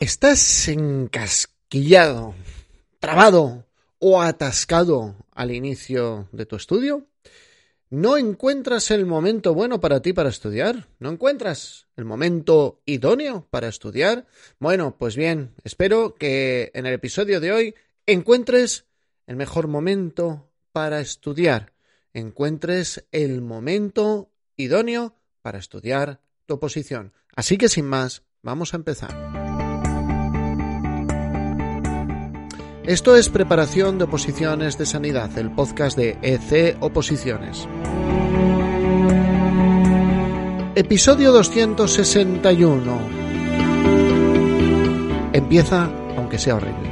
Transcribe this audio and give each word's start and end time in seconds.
¿Estás 0.00 0.66
encasquillado, 0.68 2.34
trabado 3.00 3.66
o 3.98 4.22
atascado 4.22 5.14
al 5.30 5.50
inicio 5.50 6.26
de 6.32 6.46
tu 6.46 6.56
estudio? 6.56 7.06
¿No 7.90 8.16
encuentras 8.16 8.90
el 8.92 9.04
momento 9.04 9.52
bueno 9.52 9.78
para 9.78 10.00
ti 10.00 10.14
para 10.14 10.30
estudiar? 10.30 10.88
¿No 11.00 11.10
encuentras 11.10 11.86
el 11.96 12.06
momento 12.06 12.80
idóneo 12.86 13.46
para 13.50 13.68
estudiar? 13.68 14.26
Bueno, 14.58 14.96
pues 14.98 15.16
bien, 15.16 15.52
espero 15.64 16.14
que 16.14 16.70
en 16.72 16.86
el 16.86 16.94
episodio 16.94 17.38
de 17.38 17.52
hoy 17.52 17.74
encuentres 18.06 18.86
el 19.26 19.36
mejor 19.36 19.68
momento 19.68 20.50
para 20.72 21.00
estudiar, 21.00 21.74
encuentres 22.14 23.04
el 23.12 23.42
momento 23.42 24.30
idóneo 24.56 25.14
para 25.42 25.58
estudiar 25.58 26.22
tu 26.46 26.54
oposición. 26.54 27.12
Así 27.36 27.58
que 27.58 27.68
sin 27.68 27.84
más, 27.84 28.22
vamos 28.40 28.72
a 28.72 28.78
empezar. 28.78 29.39
Esto 32.90 33.14
es 33.14 33.28
Preparación 33.28 33.98
de 33.98 34.04
Oposiciones 34.06 34.76
de 34.76 34.84
Sanidad, 34.84 35.38
el 35.38 35.52
podcast 35.52 35.96
de 35.96 36.18
EC 36.22 36.76
Oposiciones. 36.80 37.68
Episodio 40.74 41.30
261. 41.30 42.98
Empieza 45.32 45.88
aunque 46.16 46.36
sea 46.36 46.56
horrible. 46.56 46.90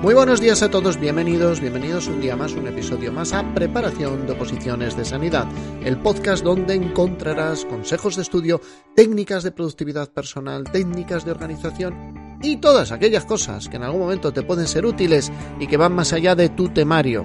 Muy 0.00 0.14
buenos 0.14 0.40
días 0.40 0.62
a 0.62 0.70
todos, 0.70 0.98
bienvenidos, 0.98 1.60
bienvenidos 1.60 2.06
un 2.06 2.22
día 2.22 2.34
más, 2.34 2.54
un 2.54 2.66
episodio 2.66 3.12
más 3.12 3.34
a 3.34 3.44
Preparación 3.52 4.26
de 4.26 4.32
Oposiciones 4.32 4.96
de 4.96 5.04
Sanidad, 5.04 5.46
el 5.84 5.98
podcast 5.98 6.42
donde 6.42 6.76
encontrarás 6.76 7.66
consejos 7.66 8.16
de 8.16 8.22
estudio, 8.22 8.62
técnicas 8.96 9.42
de 9.42 9.52
productividad 9.52 10.10
personal, 10.10 10.64
técnicas 10.64 11.26
de 11.26 11.30
organización 11.30 12.21
y 12.42 12.56
todas 12.56 12.92
aquellas 12.92 13.24
cosas 13.24 13.68
que 13.68 13.76
en 13.76 13.84
algún 13.84 14.00
momento 14.00 14.32
te 14.32 14.42
pueden 14.42 14.66
ser 14.66 14.84
útiles 14.84 15.32
y 15.60 15.66
que 15.66 15.76
van 15.76 15.94
más 15.94 16.12
allá 16.12 16.34
de 16.34 16.48
tu 16.48 16.68
temario. 16.68 17.24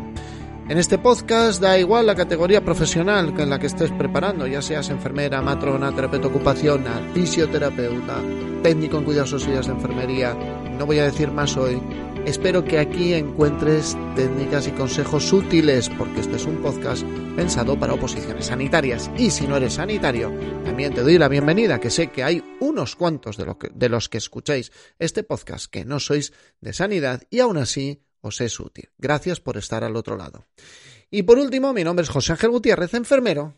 En 0.69 0.77
este 0.77 0.97
podcast 0.97 1.61
da 1.61 1.79
igual 1.79 2.05
la 2.05 2.15
categoría 2.15 2.63
profesional 2.63 3.33
en 3.37 3.49
la 3.49 3.57
que 3.57 3.67
estés 3.67 3.89
preparando, 3.91 4.45
ya 4.47 4.61
seas 4.61 4.89
enfermera, 4.89 5.41
matrona, 5.41 5.95
terapeuta 5.95 6.27
ocupacional, 6.27 7.09
fisioterapeuta, 7.13 8.21
técnico 8.63 8.97
en 8.97 9.05
cuidados 9.05 9.29
sociales 9.29 9.67
de 9.67 9.73
enfermería, 9.73 10.35
no 10.77 10.85
voy 10.85 10.99
a 10.99 11.05
decir 11.05 11.31
más 11.31 11.55
hoy, 11.55 11.81
Espero 12.27 12.65
que 12.65 12.77
aquí 12.77 13.13
encuentres 13.13 13.95
técnicas 14.17 14.67
y 14.67 14.71
consejos 14.71 15.31
útiles 15.31 15.89
porque 15.97 16.19
este 16.19 16.35
es 16.35 16.43
un 16.43 16.61
podcast 16.61 17.07
pensado 17.37 17.79
para 17.79 17.93
oposiciones 17.93 18.47
sanitarias. 18.47 19.09
Y 19.17 19.31
si 19.31 19.47
no 19.47 19.55
eres 19.55 19.75
sanitario, 19.75 20.37
también 20.65 20.93
te 20.93 21.03
doy 21.03 21.17
la 21.17 21.29
bienvenida, 21.29 21.79
que 21.79 21.89
sé 21.89 22.07
que 22.07 22.25
hay 22.25 22.43
unos 22.59 22.97
cuantos 22.97 23.37
de, 23.37 23.87
los 23.89 24.09
que 24.09 24.17
escucháis 24.17 24.73
este 24.99 25.23
podcast 25.23 25.71
que 25.71 25.85
no 25.85 26.01
sois 26.01 26.33
de 26.59 26.73
sanidad 26.73 27.23
y 27.29 27.39
aún 27.39 27.55
así 27.55 28.03
os 28.19 28.41
es 28.41 28.59
útil. 28.59 28.89
Gracias 28.97 29.39
por 29.39 29.55
estar 29.55 29.85
al 29.85 29.95
otro 29.95 30.17
lado. 30.17 30.47
Y 31.09 31.23
por 31.23 31.39
último, 31.39 31.71
mi 31.71 31.85
nombre 31.85 32.03
es 32.03 32.09
José 32.09 32.33
Ángel 32.33 32.49
Gutiérrez, 32.49 32.93
enfermero, 32.93 33.53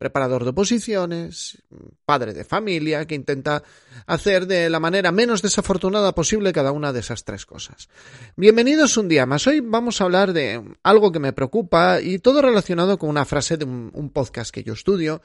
preparador 0.00 0.44
de 0.44 0.50
oposiciones, 0.50 1.62
padre 2.06 2.32
de 2.32 2.42
familia, 2.42 3.04
que 3.04 3.14
intenta 3.14 3.62
hacer 4.06 4.46
de 4.46 4.70
la 4.70 4.80
manera 4.80 5.12
menos 5.12 5.42
desafortunada 5.42 6.14
posible 6.14 6.54
cada 6.54 6.72
una 6.72 6.94
de 6.94 7.00
esas 7.00 7.22
tres 7.24 7.44
cosas. 7.44 7.90
Bienvenidos 8.34 8.96
un 8.96 9.08
día 9.08 9.26
más. 9.26 9.46
Hoy 9.46 9.60
vamos 9.60 10.00
a 10.00 10.04
hablar 10.04 10.32
de 10.32 10.62
algo 10.82 11.12
que 11.12 11.18
me 11.18 11.34
preocupa 11.34 12.00
y 12.00 12.18
todo 12.18 12.40
relacionado 12.40 12.98
con 12.98 13.10
una 13.10 13.26
frase 13.26 13.58
de 13.58 13.66
un, 13.66 14.10
podcast 14.10 14.50
que 14.50 14.64
yo 14.64 14.72
estudio 14.72 15.20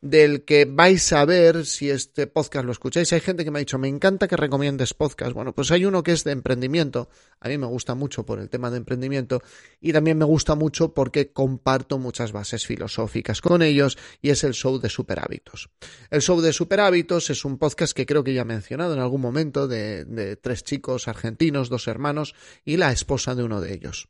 del 0.00 0.44
que 0.44 0.64
vais 0.64 1.12
a 1.12 1.24
ver 1.24 1.66
si 1.66 1.90
este 1.90 2.28
podcast 2.28 2.64
lo 2.64 2.70
escucháis. 2.72 3.12
Hay 3.12 3.20
gente 3.20 3.44
que 3.44 3.50
me 3.50 3.58
ha 3.58 3.66
dicho, 3.66 3.78
me 3.78 3.88
encanta 3.88 4.28
que 4.28 4.36
recomiendes 4.36 4.94
podcast. 4.94 5.32
Bueno, 5.32 5.52
pues 5.52 5.72
hay 5.72 5.84
uno 5.84 6.04
que 6.04 6.12
es 6.12 6.22
de 6.22 6.30
emprendimiento. 6.30 7.10
A 7.40 7.48
mí 7.48 7.58
me 7.58 7.66
gusta 7.66 7.96
mucho 7.96 8.24
por 8.24 8.38
el 8.38 8.48
tema 8.48 8.70
de 8.70 8.76
emprendimiento 8.76 9.42
y 9.80 9.92
también 9.92 10.16
me 10.16 10.24
gusta 10.24 10.54
mucho 10.54 10.94
porque 10.94 11.32
comparto 11.32 11.98
muchas 11.98 12.30
bases 12.30 12.64
filosóficas 12.64 13.40
con 13.40 13.60
ellos 13.60 13.98
y 14.22 14.30
es 14.30 14.44
el 14.44 14.54
show 14.54 14.78
de 14.78 14.88
Superhábitos. 14.88 15.70
El 16.10 16.22
show 16.22 16.40
de 16.40 16.52
Superhábitos 16.52 17.30
es 17.30 17.44
un 17.44 17.58
podcast 17.58 17.92
que 17.92 18.06
creo 18.06 18.24
que 18.24 18.34
ya 18.34 18.42
he 18.42 18.44
mencionado 18.46 18.94
en 18.94 19.00
algún 19.00 19.20
momento 19.20 19.68
de, 19.68 20.04
de 20.04 20.36
tres 20.36 20.64
chicos 20.64 21.08
argentinos, 21.08 21.68
dos 21.68 21.88
hermanos 21.88 22.34
y 22.64 22.76
la 22.76 22.92
esposa 22.92 23.34
de 23.34 23.42
uno 23.44 23.60
de 23.60 23.74
ellos. 23.74 24.08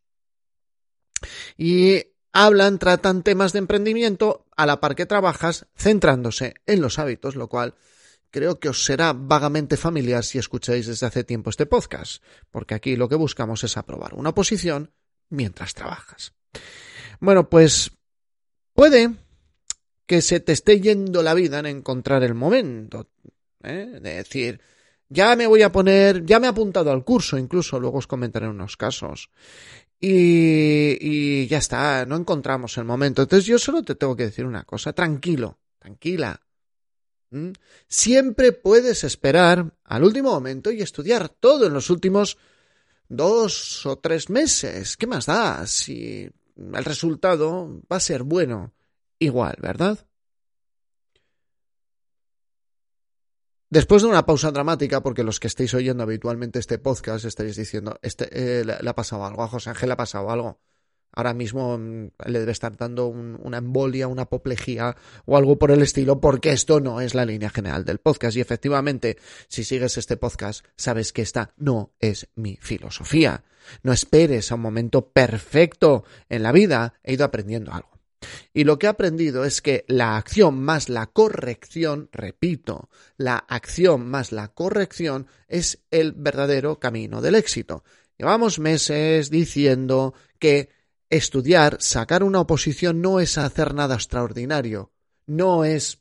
Y 1.56 2.03
hablan, 2.32 2.78
tratan 2.78 3.22
temas 3.22 3.53
de 3.53 3.59
emprendimiento 3.59 4.47
a 4.56 4.66
la 4.66 4.81
par 4.81 4.94
que 4.94 5.06
trabajas, 5.06 5.66
centrándose 5.76 6.54
en 6.66 6.81
los 6.81 6.98
hábitos, 6.98 7.37
lo 7.37 7.48
cual 7.48 7.75
creo 8.31 8.60
que 8.60 8.69
os 8.69 8.84
será 8.84 9.12
vagamente 9.12 9.77
familiar 9.77 10.25
si 10.25 10.38
escucháis 10.38 10.87
desde 10.87 11.06
hace 11.06 11.25
tiempo 11.25 11.50
este 11.50 11.66
podcast, 11.66 12.22
porque 12.50 12.75
aquí 12.75 12.97
lo 12.97 13.09
que 13.09 13.16
buscamos 13.16 13.65
es 13.65 13.77
aprobar 13.77 14.15
una 14.15 14.34
posición 14.34 14.92
mientras 15.28 15.75
trabajas. 15.75 16.32
Bueno, 17.21 17.48
pues 17.48 17.91
puede 18.72 19.10
que 20.10 20.22
se 20.22 20.41
te 20.41 20.50
esté 20.50 20.81
yendo 20.81 21.22
la 21.22 21.34
vida 21.34 21.60
en 21.60 21.66
encontrar 21.66 22.25
el 22.25 22.34
momento, 22.34 23.06
¿eh? 23.62 24.00
de 24.03 24.15
decir, 24.16 24.60
ya 25.09 25.37
me 25.37 25.47
voy 25.47 25.62
a 25.62 25.71
poner, 25.71 26.26
ya 26.26 26.41
me 26.41 26.48
he 26.48 26.50
apuntado 26.50 26.91
al 26.91 27.04
curso, 27.04 27.38
incluso 27.38 27.78
luego 27.78 27.98
os 27.98 28.09
comentaré 28.09 28.48
unos 28.48 28.76
casos. 28.76 29.31
Y, 30.00 30.98
y 31.00 31.47
ya 31.47 31.59
está, 31.59 32.04
no 32.06 32.16
encontramos 32.16 32.76
el 32.76 32.87
momento. 32.87 33.22
Entonces 33.22 33.47
yo 33.47 33.56
solo 33.56 33.84
te 33.84 33.94
tengo 33.94 34.16
que 34.16 34.25
decir 34.25 34.47
una 34.47 34.65
cosa, 34.65 34.93
tranquilo, 34.93 35.60
tranquila. 35.78 36.42
¿Mm? 37.31 37.50
Siempre 37.87 38.50
puedes 38.50 39.04
esperar 39.04 39.72
al 39.84 40.03
último 40.03 40.32
momento 40.32 40.72
y 40.72 40.82
estudiar 40.82 41.28
todo 41.28 41.69
en 41.69 41.72
los 41.72 41.88
últimos 41.88 42.37
dos 43.09 43.87
o 43.87 44.00
tres 44.00 44.28
meses. 44.28 44.97
¿Qué 44.97 45.06
más 45.06 45.27
da 45.27 45.65
si 45.69 46.28
el 46.56 46.84
resultado 46.84 47.81
va 47.88 47.98
a 47.98 48.00
ser 48.00 48.25
bueno? 48.25 48.72
Igual, 49.20 49.56
¿verdad? 49.60 49.98
Después 53.69 54.03
de 54.03 54.08
una 54.08 54.26
pausa 54.26 54.50
dramática, 54.50 55.03
porque 55.03 55.22
los 55.22 55.38
que 55.38 55.47
estéis 55.47 55.75
oyendo 55.75 56.03
habitualmente 56.03 56.58
este 56.58 56.78
podcast 56.78 57.25
estaréis 57.25 57.54
diciendo, 57.54 57.98
este, 58.03 58.28
eh, 58.32 58.64
le, 58.64 58.91
ha 58.91 58.94
pasado 58.94 59.25
algo, 59.25 59.44
a 59.44 59.48
José 59.48 59.70
Ángel 59.70 59.91
le 59.91 59.92
ha 59.92 59.97
pasado 59.97 60.30
algo. 60.30 60.59
Ahora 61.12 61.34
mismo 61.34 61.76
mm, 61.76 62.09
le 62.26 62.38
debe 62.41 62.50
estar 62.50 62.76
dando 62.76 63.09
una 63.09 63.59
embolia, 63.59 64.09
una 64.09 64.22
apoplejía 64.22 64.97
o 65.26 65.36
algo 65.36 65.59
por 65.59 65.70
el 65.70 65.82
estilo, 65.82 66.20
porque 66.20 66.50
esto 66.50 66.80
no 66.80 67.00
es 67.00 67.14
la 67.14 67.26
línea 67.26 67.50
general 67.50 67.84
del 67.84 67.98
podcast. 67.98 68.36
Y 68.36 68.41
efectivamente, 68.41 69.19
si 69.48 69.62
sigues 69.64 69.98
este 69.98 70.16
podcast, 70.16 70.64
sabes 70.76 71.12
que 71.12 71.22
esta 71.22 71.53
no 71.56 71.92
es 72.00 72.28
mi 72.36 72.56
filosofía. 72.56 73.44
No 73.82 73.92
esperes 73.92 74.50
a 74.50 74.54
un 74.54 74.62
momento 74.62 75.10
perfecto 75.10 76.04
en 76.28 76.42
la 76.42 76.53
vida. 76.53 76.94
He 77.04 77.12
ido 77.12 77.25
aprendiendo 77.25 77.72
algo. 77.72 77.90
Y 78.53 78.64
lo 78.64 78.78
que 78.78 78.86
he 78.86 78.91
aprendido 78.91 79.44
es 79.44 79.62
que 79.62 79.84
la 79.88 80.16
acción 80.16 80.60
más 80.62 80.88
la 80.88 81.06
corrección, 81.06 82.08
repito, 82.12 82.91
la 83.16 83.36
acción 83.36 84.06
más 84.08 84.32
la 84.32 84.48
corrección 84.48 85.26
es 85.48 85.78
el 85.91 86.12
verdadero 86.12 86.78
camino 86.78 87.20
del 87.20 87.34
éxito. 87.34 87.84
Llevamos 88.19 88.59
meses 88.59 89.30
diciendo 89.30 90.14
que 90.38 90.69
estudiar, 91.09 91.78
sacar 91.80 92.22
una 92.22 92.41
oposición 92.41 93.00
no 93.00 93.20
es 93.20 93.38
hacer 93.38 93.75
nada 93.75 93.94
extraordinario, 93.97 94.92
no 95.26 95.64
es 95.64 96.00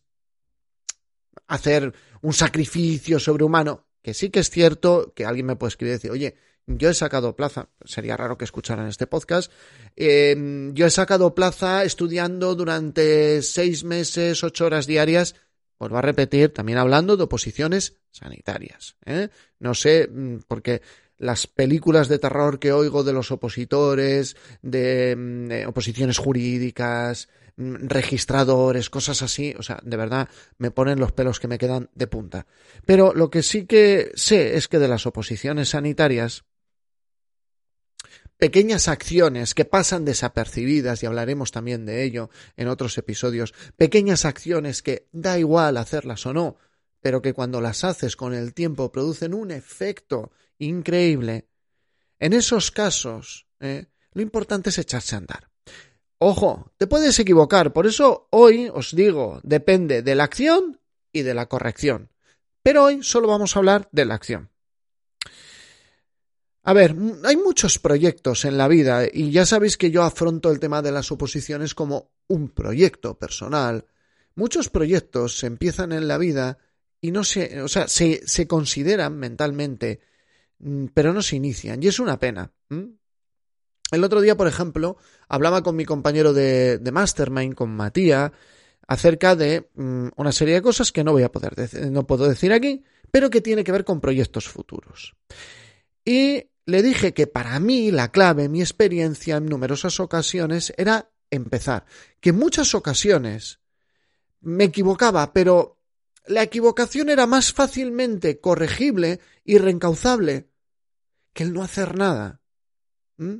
hacer 1.48 1.94
un 2.22 2.34
sacrificio 2.34 3.20
sobrehumano, 3.20 3.88
que 4.02 4.14
sí 4.14 4.30
que 4.30 4.40
es 4.40 4.50
cierto 4.50 5.14
que 5.16 5.26
alguien 5.26 5.46
me 5.46 5.56
puede 5.56 5.70
escribir 5.70 5.92
y 5.92 5.96
decir, 5.96 6.12
oye, 6.12 6.36
yo 6.78 6.90
he 6.90 6.94
sacado 6.94 7.36
plaza, 7.36 7.70
sería 7.84 8.16
raro 8.16 8.38
que 8.38 8.46
escucharan 8.46 8.88
este 8.88 9.08
podcast, 9.08 9.52
em, 9.96 10.74
yo 10.74 10.86
he 10.86 10.92
sacado 10.92 11.34
plaza 11.34 11.84
estudiando 11.84 12.54
durante 12.56 13.42
seis 13.42 13.84
meses, 13.84 14.44
ocho 14.44 14.66
horas 14.66 14.86
diarias, 14.86 15.36
vuelvo 15.80 15.98
a 15.98 16.02
repetir, 16.02 16.54
también 16.54 16.78
hablando 16.78 17.18
de 17.18 17.24
oposiciones 17.24 17.98
sanitarias. 18.12 18.98
¿eh? 19.06 19.30
No 19.60 19.74
sé, 19.74 20.08
mm, 20.08 20.42
porque 20.48 20.82
las 21.18 21.48
películas 21.48 22.08
de 22.08 22.20
terror 22.20 22.60
que 22.60 22.72
oigo 22.72 23.04
de 23.04 23.14
los 23.14 23.32
opositores, 23.32 24.36
de, 24.62 25.16
mm, 25.16 25.68
oposiciones 25.68 26.18
jurídicas, 26.18 27.30
mm, 27.58 27.88
registradores, 27.88 28.90
cosas 28.90 29.22
así, 29.22 29.56
o 29.58 29.64
sea, 29.64 29.80
de 29.84 29.98
verdad 29.98 30.30
me 30.58 30.72
ponen 30.72 31.00
los 31.00 31.12
pelos 31.14 31.40
que 31.40 31.48
me 31.48 31.58
quedan 31.58 31.90
de 31.96 32.08
punta. 32.08 32.46
Pero 32.86 33.14
lo 33.14 33.30
que 33.30 33.42
sí 33.42 33.66
que 33.66 34.12
sé 34.16 34.56
es 34.56 34.68
que 34.68 34.80
de 34.80 34.88
las 34.88 35.06
oposiciones 35.06 35.70
sanitarias, 35.70 36.46
pequeñas 38.40 38.88
acciones 38.88 39.54
que 39.54 39.66
pasan 39.66 40.06
desapercibidas, 40.06 41.04
y 41.04 41.06
hablaremos 41.06 41.52
también 41.52 41.86
de 41.86 42.04
ello 42.04 42.30
en 42.56 42.70
otros 42.70 42.98
episodios, 42.98 43.54
pequeñas 43.76 44.24
acciones 44.24 44.82
que 44.82 45.08
da 45.12 45.38
igual 45.38 45.76
hacerlas 45.76 46.26
o 46.26 46.34
no, 46.34 46.58
pero 47.02 47.22
que 47.22 47.34
cuando 47.34 47.60
las 47.60 47.84
haces 47.84 48.16
con 48.16 48.34
el 48.34 48.54
tiempo 48.54 48.94
producen 48.94 49.34
un 49.34 49.52
efecto 49.52 50.32
increíble. 50.58 51.50
En 52.18 52.32
esos 52.32 52.72
casos, 52.72 53.46
¿eh? 53.60 53.88
lo 54.14 54.22
importante 54.22 54.70
es 54.70 54.78
echarse 54.78 55.16
a 55.16 55.20
andar. 55.20 55.50
Ojo, 56.18 56.72
te 56.78 56.88
puedes 56.88 57.20
equivocar, 57.20 57.74
por 57.74 57.88
eso 57.88 58.30
hoy 58.32 58.70
os 58.74 58.96
digo, 58.96 59.42
depende 59.44 60.02
de 60.02 60.16
la 60.16 60.24
acción 60.24 60.80
y 61.12 61.24
de 61.24 61.34
la 61.34 61.48
corrección. 61.48 62.10
Pero 62.64 62.86
hoy 62.86 63.04
solo 63.04 63.28
vamos 63.28 63.56
a 63.56 63.60
hablar 63.60 63.90
de 63.92 64.06
la 64.06 64.16
acción. 64.16 64.50
A 66.70 66.74
ver, 66.74 66.96
hay 67.24 67.36
muchos 67.36 67.80
proyectos 67.80 68.46
en 68.46 68.56
la 68.56 68.68
vida 68.68 69.08
y 69.12 69.32
ya 69.32 69.48
sabéis 69.48 69.76
que 69.76 69.90
yo 69.90 70.04
afronto 70.04 70.52
el 70.52 70.60
tema 70.60 70.84
de 70.84 70.92
las 70.92 71.12
oposiciones 71.12 71.74
como 71.74 72.12
un 72.28 72.50
proyecto 72.50 73.18
personal. 73.18 73.88
Muchos 74.36 74.70
proyectos 74.70 75.40
se 75.40 75.48
empiezan 75.48 75.94
en 75.94 76.08
la 76.08 76.20
vida 76.20 76.60
y 77.02 77.10
no 77.10 77.24
se, 77.24 77.64
o 77.64 77.68
sea, 77.68 77.88
se, 77.88 78.22
se 78.24 78.48
consideran 78.48 79.18
mentalmente, 79.18 80.00
mm, 80.60 80.90
pero 80.94 81.12
no 81.12 81.24
se 81.24 81.38
inician. 81.38 81.82
Y 81.82 81.88
es 81.88 82.00
una 82.00 82.20
pena. 82.20 82.52
El 83.92 84.04
otro 84.04 84.22
día, 84.22 84.38
por 84.38 84.46
ejemplo, 84.46 84.98
hablaba 85.28 85.64
con 85.64 85.76
mi 85.76 85.86
compañero 85.86 86.34
de, 86.34 86.78
de 86.78 86.92
Mastermind, 86.92 87.56
con 87.56 87.72
Matías, 87.72 88.32
acerca 88.88 89.36
de 89.36 89.72
mm, 89.74 90.10
una 90.18 90.32
serie 90.32 90.54
de 90.54 90.62
cosas 90.62 90.92
que 90.92 91.04
no 91.04 91.14
voy 91.14 91.24
a 91.24 91.32
poder 91.32 91.56
no 91.90 92.06
puedo 92.06 92.30
decir 92.30 92.54
aquí, 92.54 92.84
pero 93.10 93.32
que 93.32 93.42
tiene 93.42 93.64
que 93.64 93.72
ver 93.72 93.86
con 93.86 94.00
proyectos 94.00 94.48
futuros. 94.48 95.16
Y 96.06 96.49
le 96.70 96.82
dije 96.82 97.14
que 97.14 97.28
para 97.28 97.60
mí 97.60 97.92
la 97.92 98.12
clave, 98.12 98.50
mi 98.50 98.62
experiencia 98.62 99.38
en 99.38 99.48
numerosas 99.48 100.00
ocasiones 100.00 100.74
era 100.78 101.10
empezar, 101.30 101.86
que 102.22 102.30
en 102.30 102.38
muchas 102.38 102.74
ocasiones 102.74 103.60
me 104.42 104.66
equivocaba, 104.66 105.34
pero 105.34 105.80
la 106.26 106.44
equivocación 106.44 107.10
era 107.10 107.26
más 107.26 107.52
fácilmente 107.52 108.40
corregible 108.40 109.20
y 109.44 109.58
reencauzable 109.58 110.50
que 111.34 111.44
el 111.44 111.54
no 111.54 111.64
hacer 111.64 111.98
nada. 111.98 112.42
¿Mm? 113.18 113.40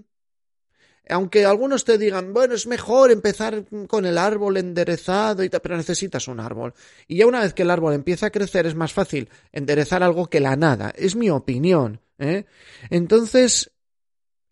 Aunque 1.10 1.46
algunos 1.46 1.86
te 1.86 1.98
digan, 1.98 2.34
bueno, 2.34 2.54
es 2.54 2.68
mejor 2.68 3.10
empezar 3.10 3.66
con 3.88 4.06
el 4.06 4.18
árbol 4.18 4.58
enderezado 4.58 5.44
y 5.44 5.50
pero 5.50 5.76
necesitas 5.76 6.28
un 6.28 6.40
árbol. 6.40 6.76
Y 7.08 7.18
ya 7.18 7.26
una 7.26 7.42
vez 7.42 7.56
que 7.56 7.64
el 7.64 7.72
árbol 7.72 7.94
empieza 7.94 8.28
a 8.28 8.32
crecer 8.32 8.68
es 8.68 8.76
más 8.76 8.94
fácil 8.94 9.28
enderezar 9.52 10.04
algo 10.04 10.30
que 10.30 10.40
la 10.40 10.56
nada. 10.56 10.94
Es 10.96 11.16
mi 11.16 11.32
opinión. 11.32 12.00
¿Eh? 12.20 12.46
Entonces, 12.90 13.72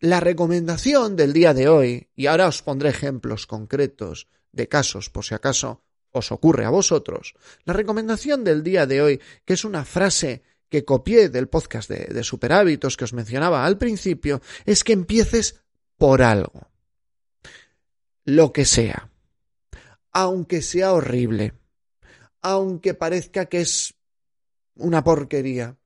la 0.00 0.20
recomendación 0.20 1.16
del 1.16 1.32
día 1.32 1.54
de 1.54 1.68
hoy, 1.68 2.08
y 2.16 2.26
ahora 2.26 2.48
os 2.48 2.62
pondré 2.62 2.90
ejemplos 2.90 3.46
concretos 3.46 4.28
de 4.52 4.68
casos 4.68 5.10
por 5.10 5.24
si 5.24 5.34
acaso 5.34 5.84
os 6.10 6.32
ocurre 6.32 6.64
a 6.64 6.70
vosotros, 6.70 7.34
la 7.64 7.74
recomendación 7.74 8.42
del 8.42 8.62
día 8.62 8.86
de 8.86 9.02
hoy, 9.02 9.20
que 9.44 9.54
es 9.54 9.64
una 9.64 9.84
frase 9.84 10.42
que 10.68 10.84
copié 10.84 11.28
del 11.28 11.48
podcast 11.48 11.88
de, 11.88 12.06
de 12.12 12.24
Superhábitos 12.24 12.96
que 12.96 13.04
os 13.04 13.12
mencionaba 13.12 13.64
al 13.64 13.78
principio, 13.78 14.40
es 14.66 14.84
que 14.84 14.92
empieces 14.92 15.62
por 15.96 16.22
algo. 16.22 16.68
Lo 18.24 18.52
que 18.52 18.64
sea. 18.64 19.10
Aunque 20.12 20.62
sea 20.62 20.92
horrible. 20.92 21.54
Aunque 22.42 22.94
parezca 22.94 23.46
que 23.46 23.60
es 23.60 23.94
una 24.76 25.02
porquería. 25.02 25.76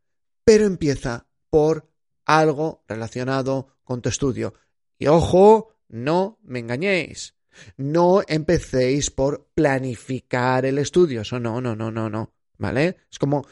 Pero 0.45 0.67
empieza 0.67 1.27
por 1.53 1.87
algo 2.25 2.83
relacionado 2.89 3.77
con 3.85 4.01
tu 4.01 4.09
estudio. 4.09 4.55
Y 4.99 5.09
ojo, 5.09 5.75
no 5.91 6.39
me 6.45 6.61
engañéis. 6.61 7.35
No 7.77 8.23
empecéis 8.27 9.11
por 9.11 9.51
planificar 9.55 10.65
el 10.65 10.79
estudio. 10.79 11.21
Eso 11.21 11.39
no, 11.39 11.61
no, 11.61 11.77
no, 11.77 11.91
no, 11.91 12.09
no. 12.09 12.33
¿Vale? 12.57 12.97
Es 13.11 13.19
como 13.19 13.47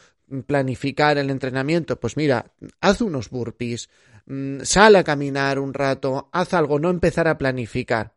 planificar 0.47 1.19
el 1.19 1.29
entrenamiento. 1.29 1.99
Pues 1.99 2.17
mira, 2.17 2.55
haz 2.79 3.01
unos 3.01 3.29
burpees, 3.29 3.91
mm, 4.25 4.61
sal 4.63 4.95
a 4.95 5.03
caminar 5.03 5.59
un 5.59 5.75
rato, 5.75 6.27
haz 6.33 6.55
algo, 6.55 6.79
no 6.79 6.89
empezar 6.89 7.27
a 7.27 7.37
planificar. 7.37 8.15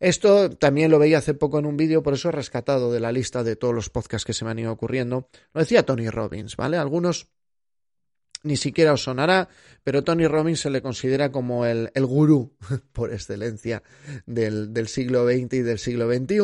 Esto 0.00 0.48
también 0.48 0.90
lo 0.90 0.98
veía 0.98 1.18
hace 1.18 1.34
poco 1.34 1.58
en 1.58 1.66
un 1.66 1.76
vídeo, 1.76 2.02
por 2.02 2.14
eso 2.14 2.30
he 2.30 2.32
rescatado 2.32 2.92
de 2.92 3.00
la 3.00 3.12
lista 3.12 3.44
de 3.44 3.56
todos 3.56 3.74
los 3.74 3.90
podcasts 3.90 4.24
que 4.24 4.32
se 4.32 4.44
me 4.46 4.52
han 4.52 4.58
ido 4.60 4.72
ocurriendo. 4.72 5.28
Lo 5.52 5.60
decía 5.60 5.84
Tony 5.84 6.08
Robbins, 6.08 6.56
¿vale? 6.56 6.78
Algunos 6.78 7.28
ni 8.46 8.56
siquiera 8.56 8.92
os 8.92 9.02
sonará, 9.02 9.48
pero 9.82 10.02
Tony 10.02 10.26
Robbins 10.26 10.60
se 10.60 10.70
le 10.70 10.82
considera 10.82 11.30
como 11.30 11.66
el, 11.66 11.90
el 11.94 12.06
gurú 12.06 12.52
por 12.92 13.12
excelencia 13.12 13.82
del, 14.26 14.72
del, 14.72 14.88
siglo 14.88 15.26
XX 15.26 15.52
y 15.52 15.62
del 15.62 15.78
siglo 15.78 16.12
XXI. 16.12 16.38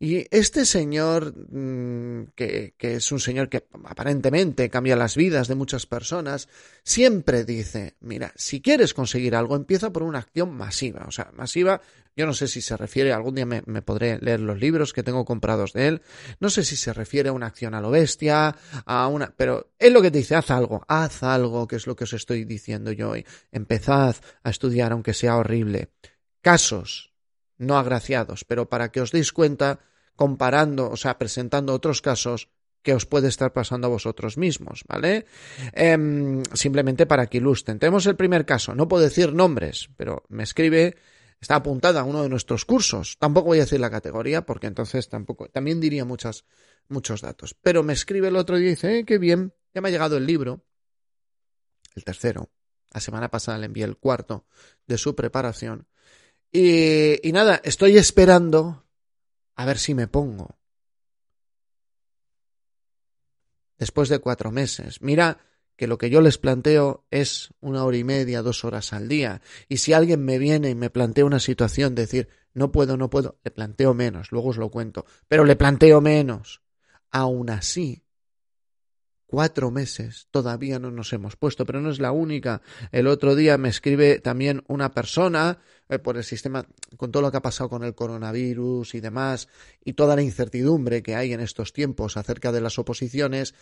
Y 0.00 0.26
este 0.30 0.64
señor, 0.64 1.34
mm, 1.36 2.32
que, 2.34 2.74
que 2.76 2.96
es 2.96 3.12
un 3.12 3.20
señor 3.20 3.48
que 3.48 3.66
aparentemente 3.84 4.68
cambia 4.70 4.96
las 4.96 5.16
vidas 5.16 5.46
de 5.48 5.54
muchas 5.54 5.86
personas, 5.86 6.48
siempre 6.82 7.44
dice, 7.44 7.94
mira, 8.00 8.32
si 8.36 8.60
quieres 8.60 8.92
conseguir 8.92 9.36
algo, 9.36 9.56
empieza 9.56 9.92
por 9.92 10.02
una 10.02 10.18
acción 10.18 10.52
masiva. 10.54 11.04
O 11.06 11.10
sea, 11.10 11.30
masiva 11.32 11.80
yo 12.16 12.26
no 12.26 12.32
sé 12.32 12.46
si 12.46 12.60
se 12.60 12.76
refiere, 12.76 13.12
algún 13.12 13.34
día 13.34 13.46
me, 13.46 13.62
podré 13.82 14.18
leer 14.20 14.40
los 14.40 14.58
libros 14.58 14.92
que 14.92 15.02
tengo 15.02 15.24
comprados 15.24 15.72
de 15.72 15.88
él. 15.88 16.02
No 16.38 16.48
sé 16.48 16.64
si 16.64 16.76
se 16.76 16.92
refiere 16.92 17.28
a 17.28 17.32
una 17.32 17.46
acción 17.46 17.74
a 17.74 17.80
lo 17.80 17.90
bestia, 17.90 18.54
a 18.86 19.08
una. 19.08 19.34
Pero 19.36 19.72
es 19.78 19.92
lo 19.92 20.00
que 20.00 20.10
te 20.10 20.18
dice, 20.18 20.36
haz 20.36 20.50
algo, 20.50 20.84
haz 20.86 21.22
algo, 21.24 21.66
que 21.66 21.76
es 21.76 21.86
lo 21.86 21.96
que 21.96 22.04
os 22.04 22.12
estoy 22.12 22.44
diciendo 22.44 22.92
yo 22.92 23.10
hoy. 23.10 23.26
Empezad 23.50 24.16
a 24.42 24.50
estudiar, 24.50 24.92
aunque 24.92 25.12
sea 25.12 25.36
horrible. 25.36 25.90
Casos, 26.40 27.12
no 27.58 27.78
agraciados, 27.78 28.44
pero 28.44 28.68
para 28.68 28.92
que 28.92 29.00
os 29.00 29.10
deis 29.10 29.32
cuenta, 29.32 29.80
comparando, 30.14 30.90
o 30.90 30.96
sea, 30.96 31.18
presentando 31.18 31.72
otros 31.74 32.00
casos 32.00 32.48
que 32.82 32.94
os 32.94 33.06
puede 33.06 33.28
estar 33.28 33.52
pasando 33.52 33.86
a 33.86 33.90
vosotros 33.90 34.36
mismos, 34.36 34.84
¿vale? 34.86 35.26
Em, 35.72 36.42
simplemente 36.52 37.06
para 37.06 37.26
que 37.26 37.38
ilustren. 37.38 37.78
Tenemos 37.78 38.06
el 38.06 38.14
primer 38.14 38.44
caso, 38.44 38.74
no 38.74 38.86
puedo 38.86 39.02
decir 39.02 39.32
nombres, 39.32 39.88
pero 39.96 40.22
me 40.28 40.42
escribe 40.42 40.96
está 41.44 41.56
apuntada 41.56 42.00
a 42.00 42.04
uno 42.04 42.22
de 42.22 42.30
nuestros 42.30 42.64
cursos. 42.64 43.18
Tampoco 43.18 43.48
voy 43.48 43.58
a 43.58 43.64
decir 43.64 43.78
la 43.78 43.90
categoría 43.90 44.46
porque 44.46 44.66
entonces 44.66 45.10
tampoco, 45.10 45.50
también 45.50 45.78
diría 45.78 46.06
muchos 46.06 46.46
datos. 47.20 47.54
Pero 47.60 47.82
me 47.82 47.92
escribe 47.92 48.28
el 48.28 48.36
otro 48.36 48.56
día 48.56 48.68
y 48.68 48.70
dice, 48.70 49.00
eh, 49.00 49.04
qué 49.04 49.18
bien, 49.18 49.52
ya 49.74 49.82
me 49.82 49.88
ha 49.88 49.92
llegado 49.92 50.16
el 50.16 50.24
libro, 50.24 50.64
el 51.94 52.02
tercero. 52.02 52.48
La 52.92 53.00
semana 53.00 53.30
pasada 53.30 53.58
le 53.58 53.66
envié 53.66 53.84
el 53.84 53.98
cuarto 53.98 54.46
de 54.86 54.96
su 54.96 55.14
preparación. 55.14 55.86
Y 56.50 57.30
nada, 57.30 57.60
estoy 57.62 57.98
esperando 57.98 58.86
a 59.54 59.66
ver 59.66 59.78
si 59.78 59.92
me 59.92 60.08
pongo. 60.08 60.56
Después 63.76 64.08
de 64.08 64.18
cuatro 64.18 64.50
meses. 64.50 65.02
Mira, 65.02 65.40
que 65.76 65.86
lo 65.86 65.98
que 65.98 66.10
yo 66.10 66.20
les 66.20 66.38
planteo 66.38 67.04
es 67.10 67.50
una 67.60 67.84
hora 67.84 67.96
y 67.96 68.04
media, 68.04 68.42
dos 68.42 68.64
horas 68.64 68.92
al 68.92 69.08
día. 69.08 69.42
Y 69.68 69.78
si 69.78 69.92
alguien 69.92 70.24
me 70.24 70.38
viene 70.38 70.70
y 70.70 70.74
me 70.74 70.90
plantea 70.90 71.24
una 71.24 71.40
situación, 71.40 71.94
decir, 71.94 72.28
no 72.52 72.70
puedo, 72.70 72.96
no 72.96 73.10
puedo, 73.10 73.38
le 73.42 73.50
planteo 73.50 73.94
menos, 73.94 74.30
luego 74.30 74.50
os 74.50 74.56
lo 74.56 74.70
cuento, 74.70 75.04
pero 75.28 75.44
le 75.44 75.56
planteo 75.56 76.00
menos. 76.00 76.62
Aún 77.10 77.50
así, 77.50 78.04
cuatro 79.26 79.72
meses 79.72 80.28
todavía 80.30 80.78
no 80.78 80.92
nos 80.92 81.12
hemos 81.12 81.36
puesto, 81.36 81.66
pero 81.66 81.80
no 81.80 81.90
es 81.90 81.98
la 81.98 82.12
única. 82.12 82.62
El 82.92 83.08
otro 83.08 83.34
día 83.34 83.58
me 83.58 83.68
escribe 83.68 84.20
también 84.20 84.62
una 84.68 84.92
persona 84.92 85.58
eh, 85.88 85.98
por 85.98 86.16
el 86.16 86.24
sistema, 86.24 86.66
con 86.96 87.10
todo 87.10 87.22
lo 87.22 87.30
que 87.32 87.38
ha 87.38 87.42
pasado 87.42 87.68
con 87.68 87.82
el 87.82 87.96
coronavirus 87.96 88.94
y 88.94 89.00
demás, 89.00 89.48
y 89.84 89.94
toda 89.94 90.14
la 90.14 90.22
incertidumbre 90.22 91.02
que 91.02 91.16
hay 91.16 91.32
en 91.32 91.40
estos 91.40 91.72
tiempos 91.72 92.16
acerca 92.16 92.52
de 92.52 92.60
las 92.60 92.78
oposiciones, 92.78 93.54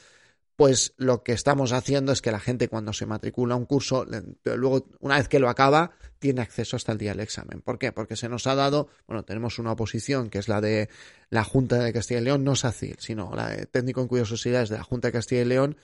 pues 0.56 0.94
lo 0.96 1.22
que 1.22 1.32
estamos 1.32 1.72
haciendo 1.72 2.12
es 2.12 2.20
que 2.20 2.30
la 2.30 2.40
gente 2.40 2.68
cuando 2.68 2.92
se 2.92 3.06
matricula 3.06 3.56
un 3.56 3.64
curso, 3.64 4.06
luego 4.44 4.86
una 5.00 5.16
vez 5.16 5.28
que 5.28 5.38
lo 5.38 5.48
acaba, 5.48 5.92
tiene 6.18 6.42
acceso 6.42 6.76
hasta 6.76 6.92
el 6.92 6.98
día 6.98 7.12
del 7.12 7.20
examen. 7.20 7.62
¿Por 7.62 7.78
qué? 7.78 7.92
Porque 7.92 8.16
se 8.16 8.28
nos 8.28 8.46
ha 8.46 8.54
dado, 8.54 8.88
bueno, 9.06 9.24
tenemos 9.24 9.58
una 9.58 9.72
oposición 9.72 10.30
que 10.30 10.38
es 10.38 10.48
la 10.48 10.60
de 10.60 10.88
la 11.30 11.44
Junta 11.44 11.78
de 11.78 11.92
Castilla 11.92 12.20
y 12.20 12.24
León, 12.24 12.44
no 12.44 12.54
SACIL, 12.54 12.96
sino 12.98 13.34
la 13.34 13.48
de 13.48 13.66
técnico 13.66 14.02
en 14.02 14.08
curiosidades 14.08 14.68
de 14.68 14.76
la 14.76 14.84
Junta 14.84 15.08
de 15.08 15.12
Castilla 15.12 15.42
y 15.42 15.46
León, 15.46 15.76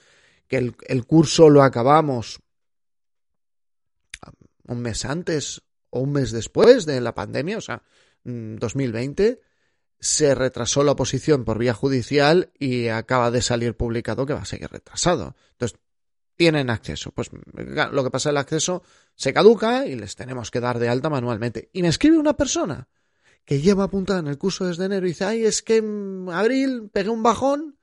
que 0.46 0.58
el, 0.58 0.76
el 0.86 1.06
curso 1.06 1.48
lo 1.48 1.62
acabamos 1.62 2.40
un 4.68 4.80
mes 4.80 5.04
antes 5.04 5.62
o 5.90 6.00
un 6.00 6.12
mes 6.12 6.30
después 6.30 6.86
de 6.86 7.00
la 7.00 7.14
pandemia, 7.14 7.58
o 7.58 7.62
sea, 7.62 7.82
2020, 8.24 9.30
mm, 9.32 9.47
se 10.00 10.34
retrasó 10.34 10.84
la 10.84 10.92
oposición 10.92 11.44
por 11.44 11.58
vía 11.58 11.74
judicial 11.74 12.52
y 12.58 12.88
acaba 12.88 13.30
de 13.30 13.42
salir 13.42 13.76
publicado 13.76 14.26
que 14.26 14.34
va 14.34 14.42
a 14.42 14.46
seguir 14.46 14.70
retrasado. 14.70 15.34
Entonces, 15.52 15.78
tienen 16.36 16.70
acceso. 16.70 17.10
Pues 17.10 17.30
lo 17.32 18.04
que 18.04 18.10
pasa, 18.10 18.30
el 18.30 18.36
acceso 18.36 18.82
se 19.16 19.32
caduca 19.32 19.86
y 19.86 19.96
les 19.96 20.14
tenemos 20.14 20.50
que 20.50 20.60
dar 20.60 20.78
de 20.78 20.88
alta 20.88 21.10
manualmente. 21.10 21.68
Y 21.72 21.82
me 21.82 21.88
escribe 21.88 22.16
una 22.16 22.36
persona 22.36 22.88
que 23.44 23.60
lleva 23.60 23.84
apuntada 23.84 24.20
en 24.20 24.28
el 24.28 24.38
curso 24.38 24.66
desde 24.66 24.84
enero 24.84 25.06
y 25.06 25.10
dice, 25.10 25.24
ay, 25.24 25.44
es 25.44 25.62
que 25.62 25.78
en 25.78 26.28
abril 26.30 26.90
pegué 26.92 27.10
un 27.10 27.22
bajón 27.22 27.78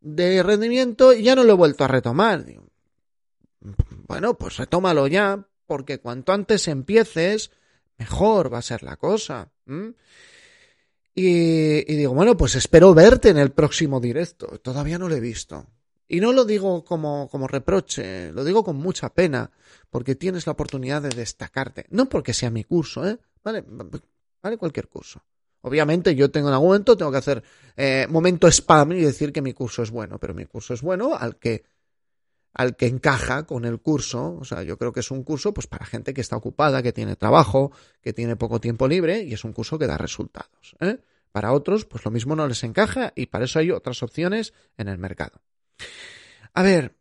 de 0.00 0.42
rendimiento 0.42 1.12
y 1.12 1.22
ya 1.22 1.36
no 1.36 1.44
lo 1.44 1.52
he 1.52 1.56
vuelto 1.56 1.84
a 1.84 1.88
retomar. 1.88 2.44
bueno, 4.08 4.36
pues 4.36 4.56
retómalo 4.56 5.06
ya, 5.06 5.46
porque 5.66 6.00
cuanto 6.00 6.32
antes 6.32 6.66
empieces, 6.68 7.52
mejor 7.96 8.52
va 8.52 8.58
a 8.58 8.62
ser 8.62 8.82
la 8.82 8.96
cosa. 8.96 9.52
Y, 11.14 11.84
digo, 11.84 12.12
bueno, 12.12 12.36
pues 12.36 12.56
espero 12.56 12.92
verte 12.92 13.28
en 13.28 13.38
el 13.38 13.52
próximo 13.52 14.00
directo. 14.00 14.58
Todavía 14.58 14.98
no 14.98 15.08
lo 15.08 15.14
he 15.14 15.20
visto. 15.20 15.66
Y 16.08 16.20
no 16.20 16.32
lo 16.32 16.44
digo 16.44 16.84
como, 16.84 17.28
como 17.28 17.46
reproche, 17.46 18.32
lo 18.32 18.44
digo 18.44 18.64
con 18.64 18.76
mucha 18.76 19.08
pena, 19.14 19.50
porque 19.90 20.16
tienes 20.16 20.46
la 20.46 20.52
oportunidad 20.52 21.02
de 21.02 21.10
destacarte. 21.10 21.86
No 21.90 22.08
porque 22.08 22.34
sea 22.34 22.50
mi 22.50 22.64
curso, 22.64 23.08
¿eh? 23.08 23.18
Vale, 23.42 23.64
vale 24.42 24.58
cualquier 24.58 24.88
curso. 24.88 25.22
Obviamente 25.62 26.14
yo 26.14 26.30
tengo 26.30 26.48
en 26.48 26.54
algún 26.54 26.68
momento, 26.68 26.96
tengo 26.96 27.10
que 27.10 27.18
hacer 27.18 27.42
eh, 27.76 28.06
momento 28.10 28.46
spam 28.48 28.92
y 28.92 29.00
decir 29.00 29.32
que 29.32 29.40
mi 29.40 29.54
curso 29.54 29.82
es 29.82 29.90
bueno, 29.90 30.18
pero 30.18 30.34
mi 30.34 30.44
curso 30.44 30.74
es 30.74 30.82
bueno 30.82 31.14
al 31.14 31.36
que 31.36 31.64
al 32.54 32.76
que 32.76 32.86
encaja 32.86 33.46
con 33.46 33.64
el 33.64 33.80
curso, 33.80 34.38
o 34.40 34.44
sea, 34.44 34.62
yo 34.62 34.78
creo 34.78 34.92
que 34.92 35.00
es 35.00 35.10
un 35.10 35.24
curso 35.24 35.52
pues 35.52 35.66
para 35.66 35.84
gente 35.84 36.14
que 36.14 36.20
está 36.20 36.36
ocupada, 36.36 36.82
que 36.82 36.92
tiene 36.92 37.16
trabajo, 37.16 37.72
que 38.00 38.12
tiene 38.12 38.36
poco 38.36 38.60
tiempo 38.60 38.86
libre 38.86 39.22
y 39.22 39.34
es 39.34 39.44
un 39.44 39.52
curso 39.52 39.78
que 39.78 39.88
da 39.88 39.98
resultados. 39.98 40.76
¿eh? 40.80 40.98
Para 41.32 41.52
otros, 41.52 41.84
pues 41.84 42.04
lo 42.04 42.12
mismo 42.12 42.36
no 42.36 42.46
les 42.46 42.62
encaja 42.62 43.12
y 43.16 43.26
para 43.26 43.46
eso 43.46 43.58
hay 43.58 43.72
otras 43.72 44.02
opciones 44.04 44.54
en 44.78 44.88
el 44.88 44.98
mercado. 44.98 45.42
A 46.52 46.62
ver, 46.62 46.94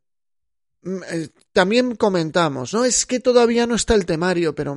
mm, 0.82 1.04
eh, 1.12 1.30
también 1.52 1.96
comentamos, 1.96 2.74
¿no? 2.74 2.84
Es 2.84 3.06
que 3.06 3.20
todavía 3.20 3.68
no 3.68 3.76
está 3.76 3.94
el 3.94 4.08
temario, 4.08 4.56
pero 4.56 4.76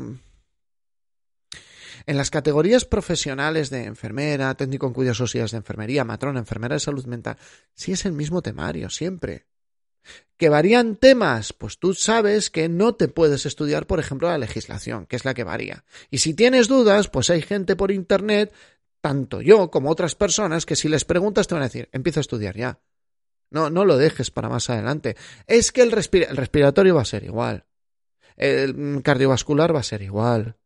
en 2.06 2.16
las 2.18 2.30
categorías 2.30 2.84
profesionales 2.84 3.70
de 3.70 3.84
enfermera, 3.84 4.54
técnico 4.54 4.86
en 4.86 4.92
cuidados 4.92 5.16
sociales 5.16 5.52
de 5.52 5.56
enfermería, 5.56 6.04
matrona, 6.04 6.38
enfermera 6.38 6.74
de 6.74 6.80
salud 6.80 7.06
mental, 7.06 7.38
sí 7.72 7.92
es 7.92 8.04
el 8.04 8.12
mismo 8.12 8.42
temario, 8.42 8.90
siempre. 8.90 9.46
¿Que 10.36 10.48
varían 10.48 10.96
temas? 10.96 11.52
Pues 11.52 11.78
tú 11.78 11.94
sabes 11.94 12.50
que 12.50 12.68
no 12.68 12.94
te 12.94 13.08
puedes 13.08 13.46
estudiar, 13.46 13.86
por 13.86 14.00
ejemplo, 14.00 14.28
la 14.28 14.38
legislación, 14.38 15.06
que 15.06 15.16
es 15.16 15.24
la 15.24 15.32
que 15.34 15.44
varía. 15.44 15.84
Y 16.10 16.18
si 16.18 16.34
tienes 16.34 16.68
dudas, 16.68 17.08
pues 17.08 17.30
hay 17.30 17.40
gente 17.40 17.74
por 17.74 17.90
Internet, 17.90 18.52
tanto 19.00 19.40
yo 19.40 19.70
como 19.70 19.90
otras 19.90 20.14
personas, 20.14 20.66
que 20.66 20.76
si 20.76 20.88
les 20.88 21.04
preguntas 21.04 21.48
te 21.48 21.54
van 21.54 21.62
a 21.62 21.66
decir, 21.66 21.88
empieza 21.92 22.20
a 22.20 22.22
estudiar 22.22 22.56
ya. 22.56 22.80
No, 23.50 23.70
no 23.70 23.84
lo 23.84 23.96
dejes 23.96 24.30
para 24.30 24.48
más 24.48 24.68
adelante. 24.68 25.16
Es 25.46 25.72
que 25.72 25.82
el, 25.82 25.88
el 25.88 26.36
respiratorio 26.36 26.96
va 26.96 27.02
a 27.02 27.06
ser 27.06 27.24
igual. 27.24 27.64
El 28.36 29.00
cardiovascular 29.02 29.74
va 29.74 29.80
a 29.80 29.84
ser 29.84 30.02
igual 30.02 30.56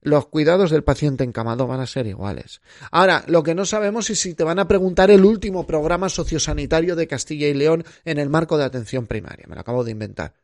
los 0.00 0.26
cuidados 0.26 0.70
del 0.70 0.84
paciente 0.84 1.24
encamado 1.24 1.66
van 1.66 1.80
a 1.80 1.86
ser 1.86 2.06
iguales. 2.06 2.60
Ahora, 2.90 3.24
lo 3.26 3.42
que 3.42 3.54
no 3.54 3.64
sabemos 3.64 4.10
es 4.10 4.20
si 4.20 4.34
te 4.34 4.44
van 4.44 4.58
a 4.58 4.68
preguntar 4.68 5.10
el 5.10 5.24
último 5.24 5.66
programa 5.66 6.08
sociosanitario 6.08 6.96
de 6.96 7.08
Castilla 7.08 7.48
y 7.48 7.54
León 7.54 7.84
en 8.04 8.18
el 8.18 8.30
marco 8.30 8.58
de 8.58 8.64
atención 8.64 9.06
primaria. 9.06 9.46
Me 9.48 9.54
lo 9.54 9.60
acabo 9.60 9.84
de 9.84 9.90
inventar. 9.90 10.34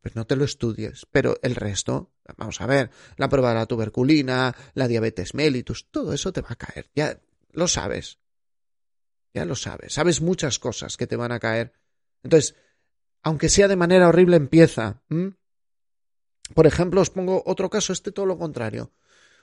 Pues 0.00 0.16
no 0.16 0.26
te 0.26 0.36
lo 0.36 0.44
estudies, 0.44 1.06
pero 1.12 1.36
el 1.42 1.54
resto, 1.54 2.12
vamos 2.36 2.60
a 2.60 2.66
ver, 2.66 2.90
la 3.16 3.28
prueba 3.28 3.50
de 3.50 3.54
la 3.54 3.66
tuberculina, 3.66 4.54
la 4.74 4.88
diabetes 4.88 5.32
mellitus, 5.32 5.86
todo 5.90 6.12
eso 6.12 6.32
te 6.32 6.40
va 6.40 6.50
a 6.50 6.56
caer. 6.56 6.90
Ya 6.94 7.20
lo 7.52 7.68
sabes. 7.68 8.18
Ya 9.32 9.44
lo 9.44 9.54
sabes. 9.54 9.94
Sabes 9.94 10.20
muchas 10.20 10.58
cosas 10.58 10.96
que 10.96 11.06
te 11.06 11.16
van 11.16 11.32
a 11.32 11.38
caer. 11.38 11.72
Entonces, 12.24 12.56
aunque 13.22 13.48
sea 13.48 13.68
de 13.68 13.76
manera 13.76 14.08
horrible, 14.08 14.36
empieza. 14.36 15.02
Por 16.54 16.66
ejemplo, 16.66 17.00
os 17.00 17.10
pongo 17.10 17.42
otro 17.46 17.70
caso, 17.70 17.92
este 17.92 18.12
todo 18.12 18.26
lo 18.26 18.38
contrario. 18.38 18.92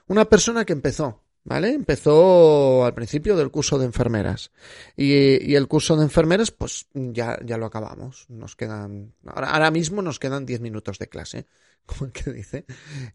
Una 0.06 0.24
persona 0.24 0.64
que 0.64 0.72
empezó, 0.72 1.22
¿vale? 1.44 1.72
Empezó 1.72 2.84
al 2.84 2.94
principio 2.94 3.36
del 3.36 3.50
curso 3.50 3.78
de 3.78 3.86
enfermeras. 3.86 4.50
Y, 4.96 5.54
el 5.54 5.68
curso 5.68 5.96
de 5.96 6.04
enfermeras, 6.04 6.50
pues 6.50 6.86
ya, 6.92 7.38
ya 7.44 7.56
lo 7.56 7.66
acabamos. 7.66 8.26
Nos 8.28 8.56
quedan, 8.56 9.14
ahora, 9.26 9.70
mismo 9.70 10.02
nos 10.02 10.18
quedan 10.18 10.46
10 10.46 10.60
minutos 10.60 10.98
de 10.98 11.08
clase, 11.08 11.46
como 11.86 12.06
el 12.06 12.12
que 12.12 12.32
dice. 12.32 12.64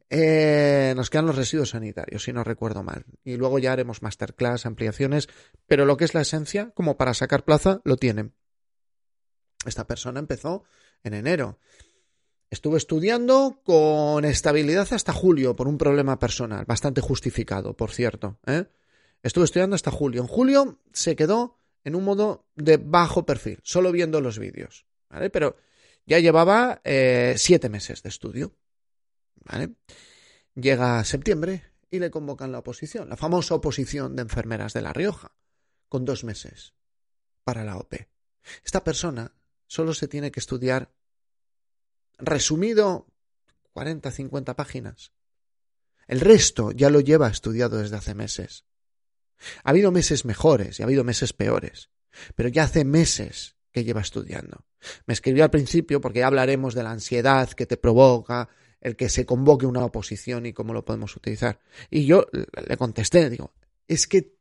Eh, 0.09 0.93
nos 0.95 1.09
quedan 1.09 1.27
los 1.27 1.35
residuos 1.35 1.71
sanitarios, 1.71 2.23
si 2.23 2.33
no 2.33 2.43
recuerdo 2.43 2.83
mal. 2.83 3.05
Y 3.23 3.37
luego 3.37 3.59
ya 3.59 3.73
haremos 3.73 4.01
masterclass, 4.01 4.65
ampliaciones, 4.65 5.27
pero 5.67 5.85
lo 5.85 5.97
que 5.97 6.05
es 6.05 6.13
la 6.13 6.21
esencia, 6.21 6.71
como 6.73 6.97
para 6.97 7.13
sacar 7.13 7.43
plaza, 7.43 7.81
lo 7.83 7.97
tienen. 7.97 8.33
Esta 9.65 9.87
persona 9.87 10.19
empezó 10.19 10.63
en 11.03 11.13
enero. 11.13 11.59
Estuve 12.49 12.77
estudiando 12.77 13.59
con 13.63 14.23
estabilidad 14.23 14.87
hasta 14.91 15.13
julio 15.13 15.55
por 15.55 15.67
un 15.67 15.77
problema 15.77 16.19
personal, 16.19 16.65
bastante 16.65 17.01
justificado, 17.01 17.75
por 17.75 17.91
cierto. 17.91 18.39
¿eh? 18.45 18.65
Estuve 19.23 19.45
estudiando 19.45 19.75
hasta 19.75 19.91
julio. 19.91 20.21
En 20.21 20.27
julio 20.27 20.79
se 20.93 21.15
quedó 21.15 21.57
en 21.83 21.95
un 21.95 22.03
modo 22.03 22.45
de 22.55 22.77
bajo 22.77 23.25
perfil, 23.25 23.59
solo 23.63 23.91
viendo 23.91 24.21
los 24.21 24.39
vídeos. 24.39 24.85
Pero 25.31 25.55
ya 26.05 26.19
llevaba 26.19 26.81
eh, 26.83 27.35
siete 27.37 27.69
meses 27.69 28.03
de 28.03 28.09
estudio. 28.09 28.53
¿vale? 29.43 29.75
Llega 30.55 31.03
septiembre 31.03 31.63
y 31.89 31.99
le 31.99 32.11
convocan 32.11 32.51
la 32.51 32.59
oposición, 32.59 33.09
la 33.09 33.17
famosa 33.17 33.55
oposición 33.55 34.15
de 34.15 34.23
enfermeras 34.23 34.73
de 34.73 34.81
La 34.81 34.93
Rioja, 34.93 35.31
con 35.89 36.05
dos 36.05 36.23
meses 36.23 36.73
para 37.43 37.63
la 37.63 37.77
OP. 37.77 37.93
Esta 38.63 38.83
persona 38.83 39.33
solo 39.67 39.93
se 39.93 40.07
tiene 40.07 40.31
que 40.31 40.39
estudiar 40.39 40.91
resumido 42.17 43.07
40, 43.73 44.11
50 44.11 44.55
páginas. 44.55 45.11
El 46.07 46.19
resto 46.19 46.71
ya 46.71 46.89
lo 46.89 46.99
lleva 46.99 47.27
estudiado 47.27 47.77
desde 47.77 47.97
hace 47.97 48.15
meses. 48.15 48.65
Ha 49.63 49.71
habido 49.71 49.91
meses 49.91 50.25
mejores 50.25 50.79
y 50.79 50.83
ha 50.83 50.85
habido 50.85 51.03
meses 51.03 51.33
peores, 51.33 51.89
pero 52.35 52.49
ya 52.49 52.63
hace 52.63 52.85
meses 52.85 53.55
que 53.71 53.83
lleva 53.83 54.01
estudiando. 54.01 54.65
Me 55.05 55.13
escribió 55.13 55.43
al 55.43 55.49
principio 55.49 55.99
porque 55.99 56.19
ya 56.19 56.27
hablaremos 56.27 56.73
de 56.73 56.83
la 56.83 56.91
ansiedad 56.91 57.49
que 57.49 57.65
te 57.65 57.77
provoca 57.77 58.49
el 58.79 58.95
que 58.95 59.09
se 59.09 59.25
convoque 59.25 59.65
una 59.65 59.83
oposición 59.83 60.45
y 60.45 60.53
cómo 60.53 60.73
lo 60.73 60.85
podemos 60.85 61.15
utilizar. 61.15 61.59
Y 61.89 62.05
yo 62.05 62.27
le 62.31 62.77
contesté, 62.77 63.29
digo, 63.29 63.53
es 63.87 64.07
que 64.07 64.35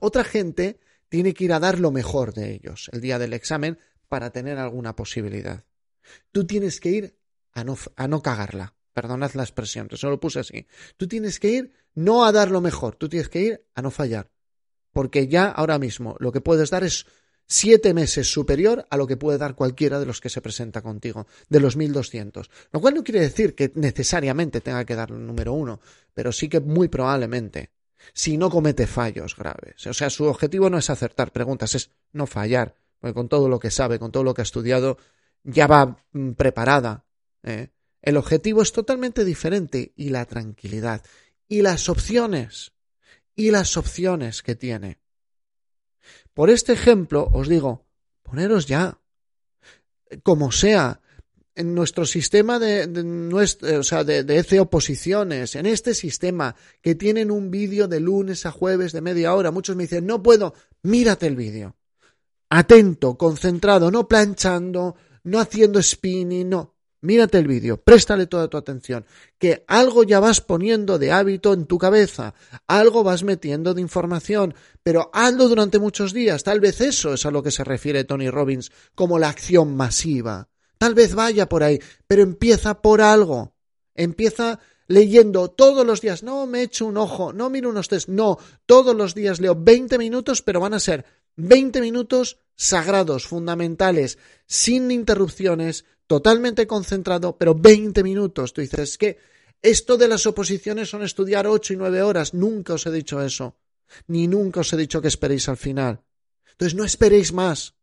otra 0.00 0.24
gente 0.24 0.80
tiene 1.08 1.34
que 1.34 1.44
ir 1.44 1.52
a 1.52 1.60
dar 1.60 1.78
lo 1.78 1.92
mejor 1.92 2.32
de 2.34 2.52
ellos 2.52 2.90
el 2.92 3.00
día 3.00 3.18
del 3.18 3.34
examen 3.34 3.78
para 4.08 4.30
tener 4.30 4.58
alguna 4.58 4.96
posibilidad. 4.96 5.64
Tú 6.32 6.46
tienes 6.46 6.80
que 6.80 6.90
ir 6.90 7.18
a 7.52 7.64
no, 7.64 7.76
a 7.96 8.08
no 8.08 8.22
cagarla. 8.22 8.74
Perdonad 8.92 9.32
la 9.34 9.42
expresión, 9.42 9.88
eso 9.90 10.08
lo 10.08 10.20
puse 10.20 10.40
así. 10.40 10.66
Tú 10.96 11.06
tienes 11.06 11.38
que 11.38 11.50
ir 11.50 11.72
no 11.94 12.24
a 12.24 12.32
dar 12.32 12.50
lo 12.50 12.60
mejor, 12.60 12.96
tú 12.96 13.08
tienes 13.08 13.28
que 13.28 13.40
ir 13.42 13.66
a 13.74 13.82
no 13.82 13.90
fallar. 13.90 14.30
Porque 14.92 15.28
ya 15.28 15.48
ahora 15.48 15.78
mismo 15.78 16.16
lo 16.18 16.32
que 16.32 16.40
puedes 16.40 16.70
dar 16.70 16.84
es 16.84 17.06
siete 17.46 17.94
meses 17.94 18.30
superior 18.30 18.86
a 18.90 18.96
lo 18.96 19.06
que 19.06 19.16
puede 19.16 19.38
dar 19.38 19.54
cualquiera 19.54 20.00
de 20.00 20.06
los 20.06 20.20
que 20.20 20.28
se 20.28 20.40
presenta 20.40 20.82
contigo, 20.82 21.26
de 21.48 21.60
los 21.60 21.76
1200. 21.76 22.50
Lo 22.72 22.80
cual 22.80 22.94
no 22.94 23.04
quiere 23.04 23.20
decir 23.20 23.54
que 23.54 23.72
necesariamente 23.74 24.60
tenga 24.60 24.84
que 24.84 24.96
dar 24.96 25.10
el 25.10 25.26
número 25.26 25.52
uno, 25.52 25.80
pero 26.12 26.32
sí 26.32 26.48
que 26.48 26.60
muy 26.60 26.88
probablemente, 26.88 27.70
si 28.12 28.36
no 28.36 28.50
comete 28.50 28.86
fallos 28.86 29.36
graves. 29.36 29.86
O 29.86 29.94
sea, 29.94 30.10
su 30.10 30.24
objetivo 30.24 30.70
no 30.70 30.78
es 30.78 30.90
acertar 30.90 31.32
preguntas, 31.32 31.74
es 31.74 31.90
no 32.12 32.26
fallar, 32.26 32.74
porque 32.98 33.14
con 33.14 33.28
todo 33.28 33.48
lo 33.48 33.58
que 33.58 33.70
sabe, 33.70 33.98
con 33.98 34.12
todo 34.12 34.24
lo 34.24 34.34
que 34.34 34.42
ha 34.42 34.44
estudiado, 34.44 34.98
ya 35.46 35.66
va 35.66 35.96
mm, 36.12 36.32
preparada. 36.32 37.04
¿eh? 37.42 37.68
El 38.02 38.16
objetivo 38.16 38.62
es 38.62 38.72
totalmente 38.72 39.24
diferente 39.24 39.92
y 39.96 40.10
la 40.10 40.24
tranquilidad 40.26 41.02
y 41.48 41.62
las 41.62 41.88
opciones 41.88 42.72
y 43.34 43.50
las 43.50 43.76
opciones 43.76 44.42
que 44.42 44.56
tiene. 44.56 44.98
Por 46.34 46.50
este 46.50 46.72
ejemplo 46.72 47.28
os 47.32 47.48
digo, 47.48 47.86
poneros 48.22 48.66
ya, 48.66 48.98
como 50.22 50.52
sea, 50.52 51.00
en 51.54 51.74
nuestro 51.74 52.04
sistema 52.04 52.58
de, 52.58 52.86
nuestro, 52.86 53.80
o 53.80 53.82
sea, 53.82 54.04
de, 54.04 54.24
de 54.24 54.60
oposiciones, 54.60 55.56
en 55.56 55.64
este 55.64 55.94
sistema 55.94 56.54
que 56.82 56.94
tienen 56.94 57.30
un 57.30 57.50
vídeo 57.50 57.88
de 57.88 57.98
lunes 57.98 58.44
a 58.44 58.50
jueves 58.50 58.92
de 58.92 59.00
media 59.00 59.34
hora, 59.34 59.50
muchos 59.50 59.74
me 59.74 59.84
dicen, 59.84 60.06
no 60.06 60.22
puedo, 60.22 60.52
mírate 60.82 61.26
el 61.26 61.34
vídeo. 61.34 61.76
Atento, 62.50 63.16
concentrado, 63.16 63.90
no 63.90 64.06
planchando, 64.06 64.96
no 65.26 65.40
haciendo 65.40 65.82
spinning, 65.82 66.48
no. 66.48 66.74
Mírate 67.02 67.38
el 67.38 67.46
vídeo, 67.46 67.76
préstale 67.76 68.26
toda 68.26 68.48
tu 68.48 68.56
atención, 68.56 69.04
que 69.38 69.64
algo 69.68 70.02
ya 70.02 70.18
vas 70.18 70.40
poniendo 70.40 70.98
de 70.98 71.12
hábito 71.12 71.52
en 71.52 71.66
tu 71.66 71.78
cabeza, 71.78 72.34
algo 72.66 73.04
vas 73.04 73.22
metiendo 73.22 73.74
de 73.74 73.82
información, 73.82 74.54
pero 74.82 75.10
hazlo 75.12 75.48
durante 75.48 75.78
muchos 75.78 76.12
días. 76.12 76.42
Tal 76.42 76.58
vez 76.58 76.80
eso 76.80 77.14
es 77.14 77.26
a 77.26 77.30
lo 77.30 77.42
que 77.42 77.50
se 77.50 77.64
refiere 77.64 78.04
Tony 78.04 78.30
Robbins 78.30 78.72
como 78.94 79.18
la 79.18 79.28
acción 79.28 79.76
masiva. 79.76 80.48
Tal 80.78 80.94
vez 80.94 81.14
vaya 81.14 81.48
por 81.48 81.62
ahí, 81.62 81.80
pero 82.06 82.22
empieza 82.22 82.80
por 82.80 83.00
algo. 83.02 83.54
Empieza 83.94 84.58
leyendo 84.88 85.48
todos 85.48 85.86
los 85.86 86.00
días. 86.00 86.22
No 86.22 86.46
me 86.46 86.62
echo 86.62 86.86
un 86.86 86.96
ojo, 86.96 87.32
no 87.32 87.50
miro 87.50 87.68
unos 87.68 87.88
test, 87.88 88.08
no, 88.08 88.38
todos 88.64 88.96
los 88.96 89.14
días 89.14 89.40
leo 89.40 89.54
20 89.54 89.98
minutos, 89.98 90.42
pero 90.42 90.60
van 90.60 90.74
a 90.74 90.80
ser 90.80 91.04
20 91.36 91.80
minutos 91.80 92.38
sagrados, 92.56 93.26
fundamentales, 93.26 94.18
sin 94.46 94.90
interrupciones, 94.90 95.84
totalmente 96.06 96.66
concentrado, 96.66 97.36
pero 97.36 97.54
20 97.54 98.02
minutos. 98.02 98.52
Tú 98.52 98.60
dices, 98.60 98.80
es 98.80 98.98
que 98.98 99.18
esto 99.62 99.96
de 99.96 100.08
las 100.08 100.26
oposiciones 100.26 100.88
son 100.88 101.02
estudiar 101.02 101.46
8 101.46 101.74
y 101.74 101.76
9 101.76 102.02
horas. 102.02 102.34
Nunca 102.34 102.74
os 102.74 102.86
he 102.86 102.90
dicho 102.90 103.22
eso. 103.22 103.56
Ni 104.06 104.26
nunca 104.26 104.60
os 104.60 104.72
he 104.72 104.76
dicho 104.76 105.00
que 105.00 105.08
esperéis 105.08 105.48
al 105.48 105.56
final. 105.56 106.02
Entonces 106.52 106.74
no 106.74 106.84
esperéis 106.84 107.32
más. 107.32 107.74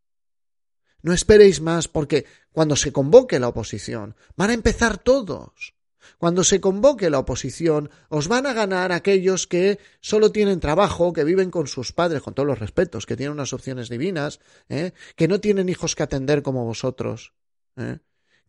No 1.01 1.13
esperéis 1.13 1.61
más 1.61 1.87
porque 1.87 2.25
cuando 2.51 2.75
se 2.75 2.91
convoque 2.93 3.39
la 3.39 3.49
oposición 3.49 4.15
van 4.35 4.49
a 4.51 4.53
empezar 4.53 4.97
todos. 4.97 5.75
Cuando 6.17 6.43
se 6.43 6.61
convoque 6.61 7.09
la 7.09 7.19
oposición, 7.19 7.89
os 8.09 8.27
van 8.27 8.45
a 8.45 8.53
ganar 8.53 8.91
aquellos 8.91 9.47
que 9.47 9.79
solo 9.99 10.31
tienen 10.31 10.59
trabajo, 10.59 11.13
que 11.13 11.23
viven 11.23 11.51
con 11.51 11.67
sus 11.67 11.91
padres, 11.91 12.21
con 12.21 12.33
todos 12.33 12.47
los 12.47 12.59
respetos, 12.59 13.05
que 13.05 13.15
tienen 13.15 13.33
unas 13.33 13.53
opciones 13.53 13.89
divinas, 13.89 14.39
¿eh? 14.69 14.93
que 15.15 15.27
no 15.27 15.39
tienen 15.39 15.69
hijos 15.69 15.95
que 15.95 16.03
atender 16.03 16.43
como 16.43 16.65
vosotros, 16.65 17.33
¿eh? 17.77 17.99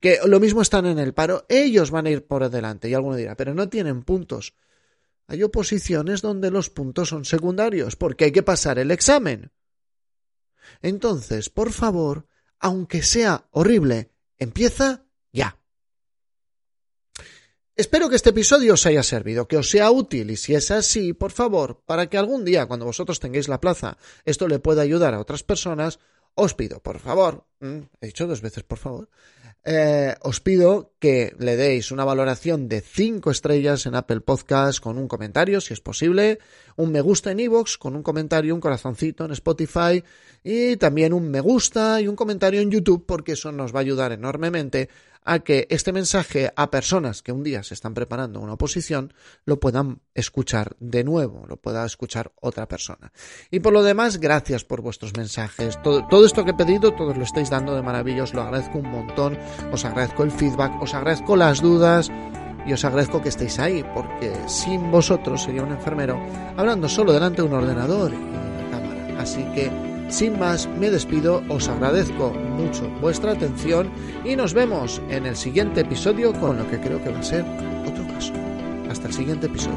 que 0.01 0.19
lo 0.27 0.41
mismo 0.41 0.63
están 0.63 0.87
en 0.87 0.99
el 0.99 1.15
paro, 1.15 1.47
ellos 1.49 1.91
van 1.91 2.07
a 2.07 2.11
ir 2.11 2.27
por 2.27 2.49
delante. 2.51 2.89
Y 2.89 2.95
alguno 2.95 3.17
dirá, 3.17 3.37
pero 3.37 3.55
no 3.55 3.69
tienen 3.69 4.03
puntos. 4.03 4.55
hay 5.27 5.43
oposiciones 5.43 6.21
donde 6.21 6.51
los 6.51 6.69
puntos 6.69 7.09
son 7.09 7.25
secundarios, 7.25 7.97
porque 7.97 8.27
hay 8.27 8.33
que 8.33 8.43
pasar 8.43 8.79
el 8.79 8.91
examen. 8.91 9.51
Entonces, 10.83 11.49
por 11.49 11.73
favor, 11.73 12.27
aunque 12.59 13.03
sea 13.03 13.47
horrible, 13.51 14.11
empieza 14.39 15.07
ya. 15.33 15.59
Espero 17.77 18.09
que 18.09 18.15
este 18.15 18.31
episodio 18.31 18.75
os 18.75 18.87
haya 18.87 19.03
servido, 19.03 19.49
que 19.49 19.57
os 19.57 19.69
sea 19.69 19.91
útil 19.91 20.31
y 20.31 20.37
si 20.37 20.55
es 20.55 20.71
así, 20.71 21.13
por 21.13 21.33
favor, 21.33 21.83
para 21.85 22.07
que 22.07 22.17
algún 22.17 22.45
día, 22.45 22.67
cuando 22.67 22.87
vosotros 22.87 23.19
tengáis 23.19 23.49
la 23.49 23.61
plaza, 23.61 23.99
esto 24.25 24.47
le 24.47 24.61
pueda 24.61 24.83
ayudar 24.83 25.13
a 25.13 25.19
otras 25.19 25.43
personas, 25.43 25.99
os 26.37 26.55
pido, 26.55 26.79
por 26.79 27.01
favor, 27.01 27.47
he 27.61 28.07
dicho 28.07 28.29
dos 28.29 28.43
veces, 28.43 28.63
por 28.63 28.79
favor, 28.79 29.09
eh, 29.65 30.15
os 30.21 30.39
pido 30.41 30.93
que 31.01 31.35
le 31.39 31.57
deis 31.57 31.91
una 31.91 32.05
valoración 32.05 32.69
de 32.69 32.81
5 32.81 33.31
estrellas 33.33 33.87
en 33.87 33.97
Apple 33.97 34.21
Podcast 34.21 34.79
con 34.79 34.97
un 34.97 35.09
comentario, 35.09 35.61
si 35.61 35.73
es 35.73 35.81
posible, 35.81 36.39
un 36.77 36.93
me 36.93 37.01
gusta 37.01 37.33
en 37.33 37.41
iVoox 37.41 37.79
con 37.79 37.97
un 37.97 38.05
comentario, 38.05 38.55
un 38.55 38.61
corazoncito 38.61 39.25
en 39.25 39.33
Spotify 39.33 40.05
y 40.45 40.77
también 40.77 41.13
un 41.13 41.29
me 41.29 41.41
gusta 41.41 42.01
y 42.01 42.07
un 42.07 42.15
comentario 42.15 42.61
en 42.61 42.71
YouTube 42.71 43.05
porque 43.05 43.33
eso 43.33 43.51
nos 43.51 43.75
va 43.75 43.79
a 43.79 43.81
ayudar 43.81 44.13
enormemente 44.13 44.91
a 45.25 45.39
que 45.41 45.67
este 45.71 45.93
mensaje 45.93 46.53
a 46.55 46.71
personas 46.71 47.23
que 47.23 47.33
un 47.33 47.43
día 47.43 47.63
se 47.63 47.75
están 47.75 47.95
preparando 47.95 48.41
una 48.41 48.55
oposición 48.55 49.13
lo 49.45 49.59
puedan 49.59 50.01
escuchar 50.15 50.77
de 50.81 51.03
nuevo, 51.03 51.47
lo 51.49 51.57
pueda 51.57 51.85
escuchar 51.85 52.33
otra 52.41 52.69
persona. 52.69 53.13
Y 53.51 53.61
por 53.61 53.73
lo 53.73 53.83
demás, 53.83 54.19
gracias 54.19 54.65
por 54.65 54.83
vuestros 54.83 55.17
mensajes. 55.17 55.81
Todo, 55.83 56.07
todo 56.09 56.27
esto 56.27 56.45
que 56.45 56.51
he 56.51 56.55
pedido, 56.55 56.93
todos 56.93 57.17
lo 57.17 57.25
estáis 57.25 57.51
dando 57.51 57.75
de 57.75 57.83
maravilla, 57.83 58.25
os 58.25 58.35
lo 58.35 58.43
agradezco 58.43 58.79
un 58.79 58.91
montón, 58.91 59.39
os 59.73 59.85
agradezco 59.85 60.23
el 60.23 60.31
feedback, 60.31 60.81
os 60.83 60.95
agradezco 60.95 61.37
las 61.37 61.63
dudas 61.63 62.11
y 62.67 62.73
os 62.73 62.85
agradezco 62.85 63.23
que 63.23 63.29
estéis 63.31 63.59
ahí, 63.59 63.85
porque 63.95 64.33
sin 64.47 64.91
vosotros 64.91 65.43
sería 65.43 65.63
un 65.63 65.73
enfermero 65.73 66.19
hablando 66.57 66.89
solo 66.89 67.13
delante 67.13 67.43
de 67.43 67.49
un 67.49 67.55
ordenador 67.55 68.13
y 68.13 68.17
una 68.17 68.71
cámara. 68.71 69.21
Así 69.21 69.43
que 69.55 69.94
sin 70.15 70.39
más, 70.39 70.69
me 70.79 70.91
despido, 70.91 71.43
os 71.49 71.69
agradezco 71.69 72.31
mucho 72.31 72.89
vuestra 73.01 73.33
atención 73.33 73.91
y 74.25 74.37
nos 74.37 74.55
vemos 74.55 75.03
en 75.11 75.27
el 75.27 75.35
siguiente 75.35 75.81
episodio 75.81 76.33
con 76.35 76.57
lo 76.57 76.71
que 76.71 76.79
creo 76.79 77.03
que 77.03 77.11
va 77.11 77.19
a 77.19 77.23
ser 77.23 77.45
otro 77.85 78.07
caso. 78.07 78.33
Hasta 78.89 79.09
el 79.09 79.13
siguiente 79.13 79.47
episodio. 79.47 79.75